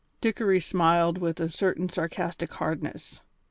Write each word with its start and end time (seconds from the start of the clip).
Dickory 0.19 0.59
smiled 0.59 1.19
with 1.19 1.39
a 1.39 1.47
certain 1.47 1.87
sarcastic 1.87 2.53
hardness. 2.53 3.21